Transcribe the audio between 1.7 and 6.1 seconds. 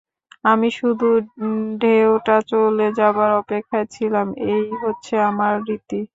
ঢেউটা চলে যাবার অপেক্ষায় ছিলাম, এই হচ্ছে আমার রীতি।